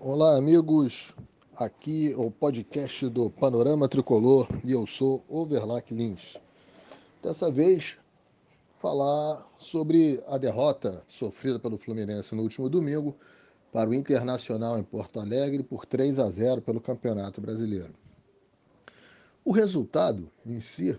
Olá, 0.00 0.36
amigos. 0.36 1.12
Aqui 1.56 2.12
é 2.12 2.16
o 2.16 2.30
podcast 2.30 3.08
do 3.08 3.28
Panorama 3.30 3.88
Tricolor 3.88 4.46
e 4.64 4.70
eu 4.70 4.86
sou 4.86 5.24
Overlack 5.28 5.92
Lins. 5.92 6.36
Dessa 7.20 7.50
vez, 7.50 7.96
falar 8.78 9.44
sobre 9.58 10.22
a 10.28 10.38
derrota 10.38 11.02
sofrida 11.08 11.58
pelo 11.58 11.76
Fluminense 11.76 12.32
no 12.32 12.44
último 12.44 12.68
domingo 12.68 13.16
para 13.72 13.90
o 13.90 13.94
Internacional 13.94 14.78
em 14.78 14.84
Porto 14.84 15.18
Alegre 15.18 15.64
por 15.64 15.84
3 15.84 16.20
a 16.20 16.30
0 16.30 16.62
pelo 16.62 16.80
Campeonato 16.80 17.40
Brasileiro. 17.40 17.92
O 19.44 19.50
resultado 19.50 20.30
em 20.46 20.60
si 20.60 20.96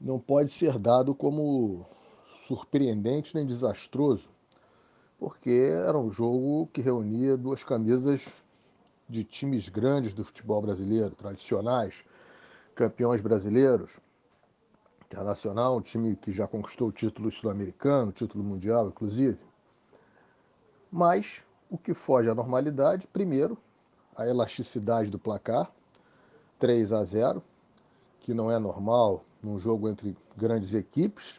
não 0.00 0.20
pode 0.20 0.52
ser 0.52 0.78
dado 0.78 1.12
como 1.12 1.84
surpreendente 2.46 3.34
nem 3.34 3.44
desastroso 3.44 4.28
porque 5.20 5.50
era 5.50 5.98
um 5.98 6.10
jogo 6.10 6.66
que 6.72 6.80
reunia 6.80 7.36
duas 7.36 7.62
camisas 7.62 8.34
de 9.06 9.22
times 9.22 9.68
grandes 9.68 10.14
do 10.14 10.24
futebol 10.24 10.62
brasileiro, 10.62 11.14
tradicionais, 11.14 12.02
campeões 12.74 13.20
brasileiros. 13.20 14.00
Internacional, 15.04 15.76
um 15.76 15.82
time 15.82 16.16
que 16.16 16.32
já 16.32 16.48
conquistou 16.48 16.88
o 16.88 16.92
título 16.92 17.30
sul-americano, 17.30 18.12
título 18.12 18.42
mundial, 18.42 18.88
inclusive. 18.88 19.38
Mas 20.90 21.42
o 21.68 21.76
que 21.76 21.92
foge 21.92 22.30
à 22.30 22.34
normalidade, 22.34 23.06
primeiro, 23.12 23.58
a 24.16 24.26
elasticidade 24.26 25.10
do 25.10 25.18
placar, 25.18 25.70
3 26.58 26.92
a 26.92 27.04
0, 27.04 27.42
que 28.20 28.32
não 28.32 28.50
é 28.50 28.58
normal 28.58 29.22
num 29.42 29.58
jogo 29.58 29.86
entre 29.86 30.16
grandes 30.34 30.72
equipes. 30.72 31.38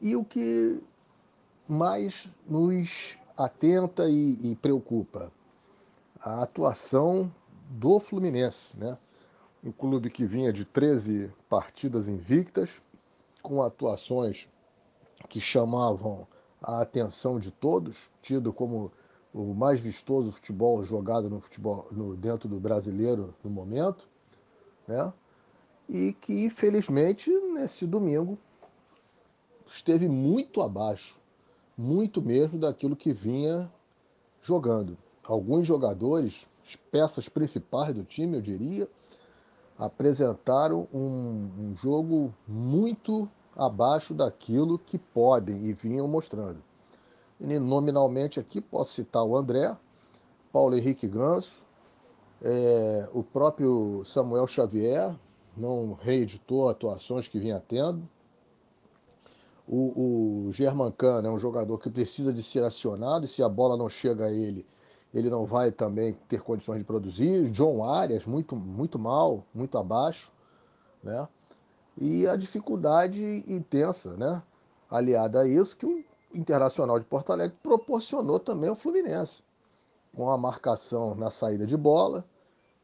E 0.00 0.16
o 0.16 0.24
que 0.24 0.82
mais 1.70 2.28
nos 2.48 3.16
atenta 3.36 4.08
e, 4.08 4.50
e 4.50 4.56
preocupa 4.56 5.30
a 6.20 6.42
atuação 6.42 7.32
do 7.70 8.00
Fluminense, 8.00 8.76
né? 8.76 8.98
Um 9.62 9.70
clube 9.70 10.10
que 10.10 10.26
vinha 10.26 10.52
de 10.52 10.64
13 10.64 11.30
partidas 11.48 12.08
invictas, 12.08 12.68
com 13.40 13.62
atuações 13.62 14.48
que 15.28 15.40
chamavam 15.40 16.26
a 16.60 16.82
atenção 16.82 17.38
de 17.38 17.50
todos, 17.52 18.10
tido 18.20 18.52
como 18.52 18.90
o 19.32 19.54
mais 19.54 19.80
vistoso 19.80 20.32
futebol 20.32 20.82
jogado 20.82 21.30
no 21.30 21.40
futebol 21.40 21.86
no, 21.92 22.16
dentro 22.16 22.48
do 22.48 22.58
brasileiro 22.58 23.32
no 23.44 23.50
momento, 23.50 24.08
né? 24.88 25.12
E 25.88 26.12
que 26.14 26.44
infelizmente 26.44 27.30
nesse 27.30 27.86
domingo 27.86 28.36
esteve 29.68 30.08
muito 30.08 30.62
abaixo 30.62 31.19
muito 31.76 32.20
mesmo 32.20 32.58
daquilo 32.58 32.96
que 32.96 33.12
vinha 33.12 33.70
jogando. 34.42 34.96
Alguns 35.24 35.66
jogadores, 35.66 36.46
as 36.66 36.76
peças 36.90 37.28
principais 37.28 37.94
do 37.94 38.04
time, 38.04 38.36
eu 38.36 38.42
diria, 38.42 38.88
apresentaram 39.78 40.86
um, 40.92 41.50
um 41.58 41.76
jogo 41.76 42.34
muito 42.46 43.28
abaixo 43.56 44.12
daquilo 44.12 44.78
que 44.78 44.98
podem 44.98 45.64
e 45.66 45.72
vinham 45.72 46.06
mostrando. 46.06 46.62
E, 47.40 47.58
nominalmente 47.58 48.38
aqui 48.38 48.60
posso 48.60 48.92
citar 48.92 49.24
o 49.24 49.36
André, 49.36 49.74
Paulo 50.52 50.76
Henrique 50.76 51.08
Ganso, 51.08 51.56
é, 52.42 53.08
o 53.12 53.22
próprio 53.22 54.04
Samuel 54.04 54.46
Xavier, 54.46 55.14
não 55.56 55.94
reeditou 55.94 56.68
atuações 56.68 57.28
que 57.28 57.38
vinha 57.38 57.62
tendo, 57.66 58.06
o, 59.72 60.48
o 60.48 60.52
Germancano 60.52 61.28
é 61.28 61.30
um 61.30 61.38
jogador 61.38 61.78
que 61.78 61.88
precisa 61.88 62.32
de 62.32 62.42
ser 62.42 62.64
acionado 62.64 63.24
e 63.24 63.28
se 63.28 63.40
a 63.40 63.48
bola 63.48 63.76
não 63.76 63.88
chega 63.88 64.24
a 64.24 64.32
ele, 64.32 64.66
ele 65.14 65.30
não 65.30 65.46
vai 65.46 65.70
também 65.70 66.12
ter 66.28 66.42
condições 66.42 66.78
de 66.78 66.84
produzir. 66.84 67.48
John 67.52 67.84
Arias, 67.84 68.24
muito, 68.26 68.56
muito 68.56 68.98
mal, 68.98 69.44
muito 69.54 69.78
abaixo, 69.78 70.32
né? 71.04 71.28
E 71.96 72.26
a 72.26 72.34
dificuldade 72.34 73.44
intensa, 73.46 74.16
né? 74.16 74.42
Aliada 74.90 75.42
a 75.42 75.46
isso, 75.46 75.76
que 75.76 75.86
o 75.86 76.04
Internacional 76.34 76.98
de 76.98 77.04
Porto 77.04 77.32
Alegre 77.32 77.56
proporcionou 77.62 78.40
também 78.40 78.68
ao 78.68 78.76
Fluminense, 78.76 79.40
com 80.16 80.28
a 80.30 80.36
marcação 80.36 81.14
na 81.14 81.30
saída 81.30 81.64
de 81.64 81.76
bola, 81.76 82.24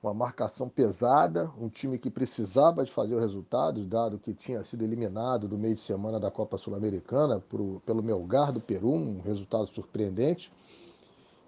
uma 0.07 0.15
marcação 0.15 0.69
pesada, 0.69 1.51
um 1.59 1.69
time 1.69 1.99
que 1.99 2.09
precisava 2.09 2.85
de 2.85 2.93
fazer 2.93 3.17
o 3.17 3.19
resultado, 3.19 3.85
dado 3.85 4.19
que 4.19 4.33
tinha 4.33 4.63
sido 4.63 4.85
eliminado 4.85 5.49
do 5.49 5.59
meio 5.59 5.75
de 5.75 5.81
semana 5.81 6.21
da 6.21 6.31
Copa 6.31 6.57
Sul-Americana 6.57 7.43
pelo 7.85 8.03
Melgar 8.05 8.53
do 8.53 8.61
Peru, 8.61 8.93
um 8.93 9.21
resultado 9.21 9.67
surpreendente, 9.67 10.53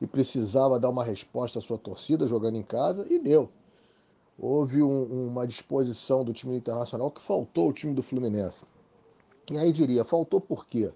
e 0.00 0.06
precisava 0.08 0.78
dar 0.78 0.90
uma 0.90 1.04
resposta 1.04 1.60
à 1.60 1.62
sua 1.62 1.78
torcida 1.78 2.26
jogando 2.26 2.56
em 2.56 2.62
casa, 2.62 3.06
e 3.08 3.20
deu. 3.20 3.48
Houve 4.36 4.82
um, 4.82 5.28
uma 5.28 5.46
disposição 5.46 6.24
do 6.24 6.32
time 6.32 6.56
internacional 6.56 7.12
que 7.12 7.22
faltou 7.22 7.68
o 7.68 7.72
time 7.72 7.94
do 7.94 8.02
Fluminense. 8.02 8.64
E 9.52 9.56
aí 9.56 9.72
diria, 9.72 10.04
faltou 10.04 10.40
por 10.40 10.66
quê? 10.66 10.92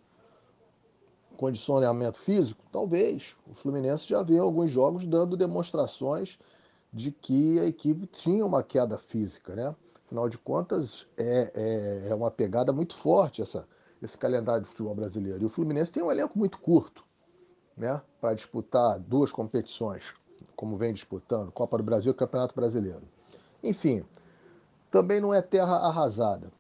Condicionamento 1.37 2.19
físico? 2.19 2.63
Talvez. 2.73 3.37
O 3.49 3.55
Fluminense 3.55 4.09
já 4.09 4.23
vê 4.23 4.39
alguns 4.39 4.71
jogos 4.71 5.07
dando 5.07 5.37
demonstrações 5.37 6.37
de 6.93 7.11
que 7.11 7.59
a 7.59 7.65
equipe 7.65 8.07
tinha 8.07 8.45
uma 8.45 8.63
queda 8.63 8.99
física, 8.99 9.55
né? 9.55 9.75
Afinal 10.05 10.29
de 10.29 10.37
contas, 10.37 11.07
é, 11.17 11.51
é, 11.55 12.09
é 12.11 12.15
uma 12.15 12.31
pegada 12.31 12.73
muito 12.73 12.95
forte 12.95 13.41
essa, 13.41 13.67
esse 14.03 14.19
calendário 14.19 14.63
de 14.63 14.69
futebol 14.69 14.95
brasileiro. 14.95 15.43
E 15.43 15.47
o 15.47 15.49
Fluminense 15.49 15.91
tem 15.91 16.03
um 16.03 16.13
elenco 16.13 16.39
muito 16.39 16.59
curto, 16.59 17.03
né? 17.77 18.03
Para 18.21 18.35
disputar 18.35 18.99
duas 18.99 19.33
competições, 19.33 20.03
como 20.55 20.77
vem 20.77 20.93
disputando, 20.93 21.51
Copa 21.51 21.79
do 21.79 21.85
Brasil 21.85 22.13
e 22.13 22.15
Campeonato 22.15 22.55
Brasileiro. 22.55 23.03
Enfim, 23.63 24.05
também 24.91 25.21
não 25.21 25.33
é 25.33 25.41
terra 25.41 25.77
arrasada. 25.77 26.53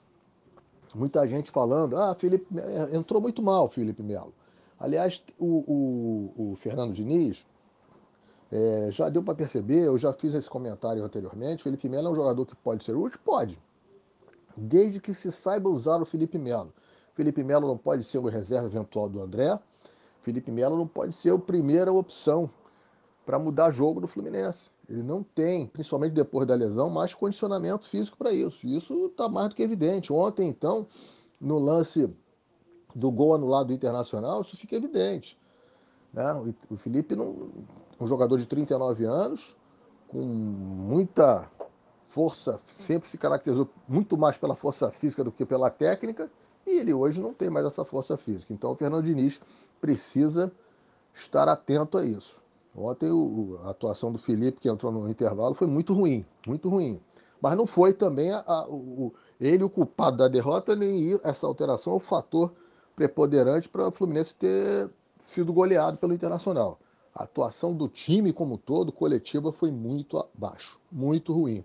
Muita 0.94 1.26
gente 1.26 1.50
falando, 1.50 1.96
ah, 1.96 2.14
Felipe 2.14 2.46
entrou 2.92 3.20
muito 3.20 3.42
mal, 3.42 3.68
Felipe 3.68 4.02
Melo. 4.02 4.32
Aliás, 4.78 5.22
o, 5.38 5.46
o, 6.36 6.52
o 6.52 6.56
Fernando 6.56 6.92
Diniz 6.92 7.44
é, 8.52 8.90
já 8.92 9.08
deu 9.08 9.22
para 9.22 9.34
perceber, 9.34 9.86
eu 9.86 9.96
já 9.96 10.12
fiz 10.12 10.34
esse 10.34 10.48
comentário 10.48 11.02
anteriormente, 11.02 11.62
Felipe 11.62 11.88
Melo 11.88 12.08
é 12.08 12.10
um 12.10 12.14
jogador 12.14 12.44
que 12.44 12.54
pode 12.54 12.84
ser 12.84 12.94
útil? 12.94 13.18
Pode. 13.24 13.58
Desde 14.54 15.00
que 15.00 15.14
se 15.14 15.32
saiba 15.32 15.70
usar 15.70 16.02
o 16.02 16.04
Felipe 16.04 16.38
Melo. 16.38 16.70
Felipe 17.14 17.42
Melo 17.42 17.66
não 17.66 17.78
pode 17.78 18.04
ser 18.04 18.18
o 18.18 18.28
reserva 18.28 18.66
eventual 18.66 19.08
do 19.08 19.22
André. 19.22 19.58
Felipe 20.20 20.50
Melo 20.50 20.76
não 20.76 20.86
pode 20.86 21.16
ser 21.16 21.32
a 21.32 21.38
primeira 21.38 21.90
opção 21.90 22.50
para 23.24 23.38
mudar 23.38 23.70
jogo 23.70 24.02
do 24.02 24.06
Fluminense. 24.06 24.70
Ele 24.86 25.02
não 25.02 25.22
tem, 25.22 25.66
principalmente 25.66 26.12
depois 26.12 26.46
da 26.46 26.54
lesão, 26.54 26.90
mais 26.90 27.14
condicionamento 27.14 27.88
físico 27.88 28.18
para 28.18 28.32
isso. 28.32 28.66
Isso 28.66 29.06
está 29.06 29.30
mais 29.30 29.48
do 29.48 29.54
que 29.54 29.62
evidente. 29.62 30.12
Ontem, 30.12 30.46
então, 30.46 30.86
no 31.40 31.58
lance 31.58 32.10
do 32.94 33.10
gol 33.10 33.34
anulado 33.34 33.68
do 33.68 33.72
Internacional, 33.72 34.42
isso 34.42 34.58
fica 34.58 34.76
evidente. 34.76 35.38
Né? 36.12 36.54
O 36.70 36.76
Felipe, 36.76 37.16
não, 37.16 37.50
um 38.00 38.06
jogador 38.06 38.38
de 38.38 38.46
39 38.46 39.04
anos, 39.04 39.56
com 40.08 40.20
muita 40.20 41.48
força, 42.08 42.60
sempre 42.80 43.08
se 43.08 43.16
caracterizou 43.16 43.68
muito 43.88 44.18
mais 44.18 44.36
pela 44.36 44.54
força 44.54 44.90
física 44.90 45.24
do 45.24 45.32
que 45.32 45.46
pela 45.46 45.70
técnica, 45.70 46.30
e 46.66 46.78
ele 46.78 46.92
hoje 46.92 47.20
não 47.20 47.32
tem 47.32 47.48
mais 47.48 47.64
essa 47.64 47.84
força 47.84 48.16
física. 48.16 48.52
Então 48.52 48.72
o 48.72 48.76
Fernando 48.76 49.04
Diniz 49.04 49.40
precisa 49.80 50.52
estar 51.14 51.48
atento 51.48 51.96
a 51.96 52.04
isso. 52.04 52.40
Ontem 52.76 53.10
o, 53.10 53.58
a 53.64 53.70
atuação 53.70 54.12
do 54.12 54.18
Felipe, 54.18 54.60
que 54.60 54.68
entrou 54.68 54.92
no 54.92 55.08
intervalo, 55.08 55.54
foi 55.54 55.66
muito 55.66 55.92
ruim, 55.92 56.24
muito 56.46 56.68
ruim. 56.68 57.00
Mas 57.40 57.56
não 57.56 57.66
foi 57.66 57.92
também 57.92 58.30
a, 58.30 58.44
a, 58.46 58.66
o, 58.68 59.12
ele 59.40 59.64
o 59.64 59.70
culpado 59.70 60.18
da 60.18 60.28
derrota, 60.28 60.76
nem 60.76 61.18
essa 61.24 61.46
alteração 61.46 61.94
é 61.94 61.96
o 61.96 62.00
fator 62.00 62.52
preponderante 62.94 63.68
para 63.68 63.88
o 63.88 63.92
Fluminense 63.92 64.34
ter 64.34 64.90
sido 65.22 65.52
goleado 65.52 65.96
pelo 65.96 66.12
Internacional. 66.12 66.78
A 67.14 67.24
atuação 67.24 67.74
do 67.74 67.88
time 67.88 68.32
como 68.32 68.56
todo, 68.58 68.90
coletiva, 68.90 69.52
foi 69.52 69.70
muito 69.70 70.18
abaixo, 70.18 70.80
muito 70.90 71.32
ruim. 71.32 71.64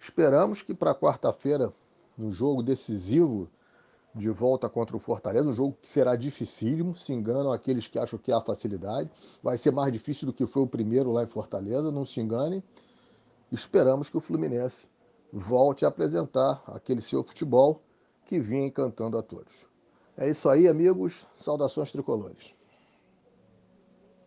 Esperamos 0.00 0.62
que 0.62 0.74
para 0.74 0.94
quarta-feira, 0.94 1.72
no 2.16 2.30
jogo 2.30 2.62
decisivo 2.62 3.48
de 4.14 4.30
volta 4.30 4.68
contra 4.68 4.96
o 4.96 5.00
Fortaleza, 5.00 5.48
um 5.48 5.52
jogo 5.52 5.76
que 5.82 5.88
será 5.88 6.16
dificílimo, 6.16 6.96
se 6.96 7.12
enganam 7.12 7.52
aqueles 7.52 7.86
que 7.86 7.98
acham 7.98 8.18
que 8.18 8.32
há 8.32 8.40
facilidade. 8.40 9.10
Vai 9.42 9.58
ser 9.58 9.70
mais 9.70 9.92
difícil 9.92 10.26
do 10.26 10.32
que 10.32 10.46
foi 10.46 10.62
o 10.62 10.66
primeiro 10.66 11.12
lá 11.12 11.24
em 11.24 11.28
Fortaleza, 11.28 11.90
não 11.90 12.06
se 12.06 12.20
enganem. 12.20 12.62
Esperamos 13.50 14.08
que 14.08 14.16
o 14.16 14.20
Fluminense 14.20 14.86
volte 15.32 15.84
a 15.84 15.88
apresentar 15.88 16.62
aquele 16.66 17.00
seu 17.00 17.22
futebol 17.22 17.80
que 18.26 18.38
vinha 18.38 18.66
encantando 18.66 19.18
a 19.18 19.22
todos. 19.22 19.68
É 20.16 20.28
isso 20.28 20.48
aí, 20.48 20.66
amigos. 20.66 21.26
Saudações 21.36 21.92
tricolores. 21.92 22.57